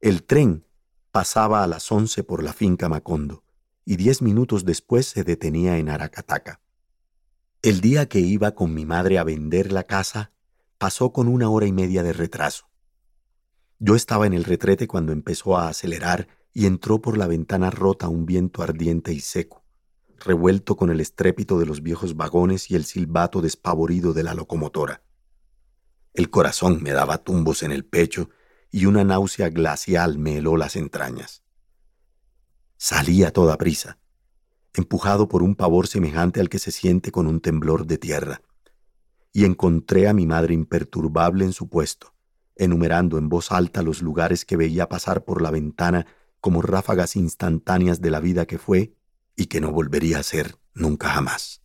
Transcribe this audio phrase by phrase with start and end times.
[0.00, 0.66] El tren
[1.10, 3.44] pasaba a las once por la finca Macondo
[3.86, 6.60] y diez minutos después se detenía en Aracataca.
[7.62, 10.32] El día que iba con mi madre a vender la casa
[10.76, 12.68] pasó con una hora y media de retraso.
[13.78, 18.08] Yo estaba en el retrete cuando empezó a acelerar y entró por la ventana rota
[18.08, 19.64] un viento ardiente y seco,
[20.18, 25.02] revuelto con el estrépito de los viejos vagones y el silbato despavorido de la locomotora.
[26.12, 28.28] El corazón me daba tumbos en el pecho
[28.70, 31.42] y una náusea glacial me heló las entrañas.
[32.76, 33.98] Salí a toda prisa,
[34.74, 38.42] empujado por un pavor semejante al que se siente con un temblor de tierra,
[39.32, 42.14] y encontré a mi madre imperturbable en su puesto,
[42.54, 46.06] enumerando en voz alta los lugares que veía pasar por la ventana
[46.40, 48.94] como ráfagas instantáneas de la vida que fue
[49.34, 51.62] y que no volvería a ser nunca jamás.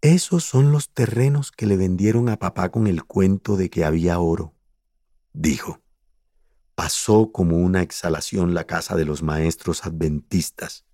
[0.00, 4.18] Esos son los terrenos que le vendieron a papá con el cuento de que había
[4.18, 4.55] oro,
[5.36, 5.82] dijo.
[6.74, 10.84] Pasó como una exhalación la casa de los maestros adventistas,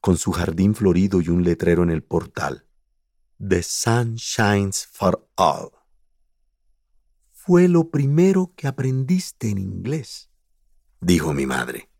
[0.00, 2.66] con su jardín florido y un letrero en el portal.
[3.38, 5.70] The sun shines for all.
[7.32, 10.30] Fue lo primero que aprendiste en inglés,
[11.00, 11.90] dijo mi madre.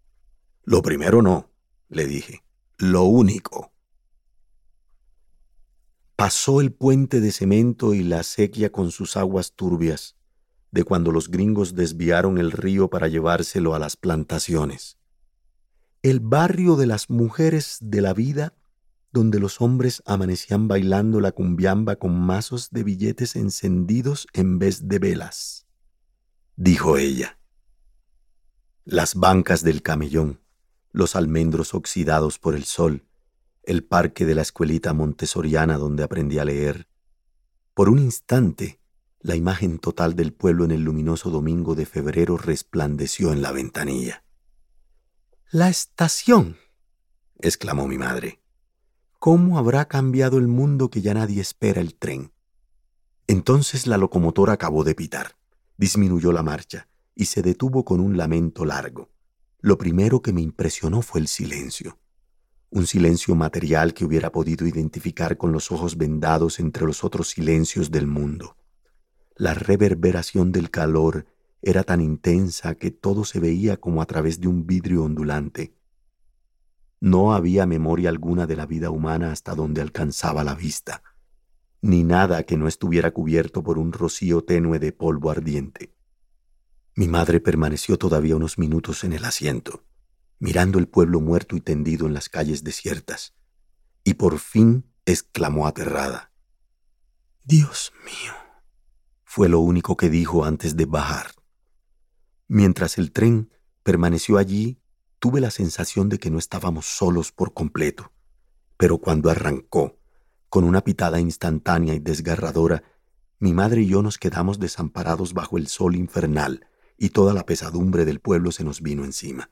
[0.64, 1.50] Lo primero no,
[1.88, 2.42] le dije.
[2.78, 3.72] Lo único.
[6.16, 10.16] Pasó el puente de cemento y la sequía con sus aguas turbias,
[10.74, 14.98] de cuando los gringos desviaron el río para llevárselo a las plantaciones
[16.04, 18.52] el barrio de las mujeres de la vida,
[19.10, 24.98] donde los hombres amanecían bailando la cumbiamba con mazos de billetes encendidos en vez de
[24.98, 25.66] velas,
[26.56, 27.38] dijo ella.
[28.84, 30.42] Las bancas del camellón,
[30.92, 33.06] los almendros oxidados por el sol,
[33.62, 36.86] el parque de la escuelita montessoriana donde aprendí a leer.
[37.72, 38.78] Por un instante,
[39.24, 44.22] la imagen total del pueblo en el luminoso domingo de febrero resplandeció en la ventanilla.
[45.50, 46.58] La estación,
[47.38, 48.42] exclamó mi madre.
[49.18, 52.32] ¿Cómo habrá cambiado el mundo que ya nadie espera el tren?
[53.26, 55.38] Entonces la locomotora acabó de pitar,
[55.78, 59.08] disminuyó la marcha y se detuvo con un lamento largo.
[59.58, 61.98] Lo primero que me impresionó fue el silencio.
[62.68, 67.90] Un silencio material que hubiera podido identificar con los ojos vendados entre los otros silencios
[67.90, 68.58] del mundo.
[69.36, 71.26] La reverberación del calor
[71.60, 75.74] era tan intensa que todo se veía como a través de un vidrio ondulante.
[77.00, 81.02] No había memoria alguna de la vida humana hasta donde alcanzaba la vista,
[81.82, 85.92] ni nada que no estuviera cubierto por un rocío tenue de polvo ardiente.
[86.94, 89.84] Mi madre permaneció todavía unos minutos en el asiento,
[90.38, 93.34] mirando el pueblo muerto y tendido en las calles desiertas,
[94.04, 96.30] y por fin exclamó aterrada.
[97.42, 98.43] Dios mío.
[99.36, 101.32] Fue lo único que dijo antes de bajar.
[102.46, 103.50] Mientras el tren
[103.82, 104.78] permaneció allí,
[105.18, 108.12] tuve la sensación de que no estábamos solos por completo.
[108.76, 109.98] Pero cuando arrancó,
[110.48, 112.84] con una pitada instantánea y desgarradora,
[113.40, 118.04] mi madre y yo nos quedamos desamparados bajo el sol infernal y toda la pesadumbre
[118.04, 119.50] del pueblo se nos vino encima.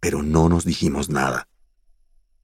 [0.00, 1.46] Pero no nos dijimos nada.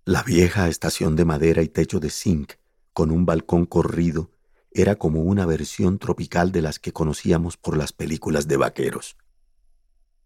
[0.05, 2.53] La vieja estación de madera y techo de zinc,
[2.93, 4.31] con un balcón corrido,
[4.73, 9.17] era como una versión tropical de las que conocíamos por las películas de vaqueros.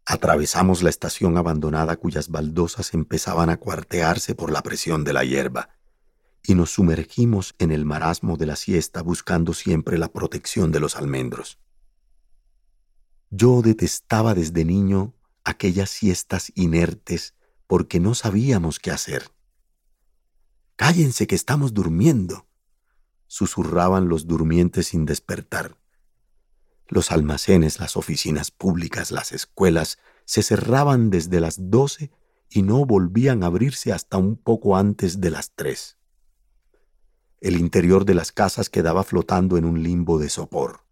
[0.07, 5.71] Atravesamos la estación abandonada cuyas baldosas empezaban a cuartearse por la presión de la hierba,
[6.47, 10.97] y nos sumergimos en el marasmo de la siesta buscando siempre la protección de los
[10.97, 11.59] almendros.
[13.31, 17.35] Yo detestaba desde niño aquellas siestas inertes
[17.67, 19.31] porque no sabíamos qué hacer.
[20.77, 22.47] Cállense que estamos durmiendo,
[23.35, 25.77] susurraban los durmientes sin despertar.
[26.87, 32.13] Los almacenes, las oficinas públicas, las escuelas se cerraban desde las doce
[32.49, 35.99] y no volvían a abrirse hasta un poco antes de las tres.
[37.41, 40.87] El interior de las casas quedaba flotando en un limbo de sopor.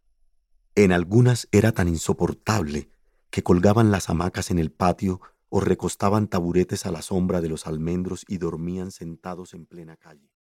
[0.75, 2.91] En algunas era tan insoportable
[3.31, 7.69] que colgaban las hamacas en el patio o recostaban taburetes a la sombra de los
[7.69, 10.32] almendros y dormían sentados en plena calle.